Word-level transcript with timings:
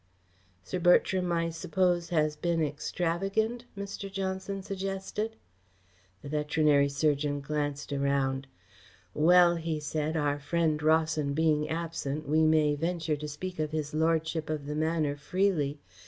"Sir 0.63 0.79
Bertram, 0.79 1.31
I 1.31 1.51
suppose, 1.51 2.09
has 2.09 2.35
been 2.35 2.59
extravagant?" 2.63 3.65
Mr. 3.77 4.11
Johnson 4.11 4.63
suggested. 4.63 5.35
The 6.23 6.29
veterinary 6.29 6.89
surgeon 6.89 7.39
glanced 7.39 7.93
around. 7.93 8.47
"Well," 9.13 9.57
he 9.57 9.79
said, 9.79 10.17
"our 10.17 10.39
friend 10.39 10.81
Rawson 10.81 11.35
being 11.35 11.69
absent, 11.69 12.27
we 12.27 12.41
may 12.45 12.73
venture 12.75 13.15
to 13.15 13.27
speak 13.27 13.59
of 13.59 13.69
his 13.69 13.93
Lordship 13.93 14.49
of 14.49 14.65
the 14.65 14.73
Manor 14.73 15.17
freely. 15.17 15.79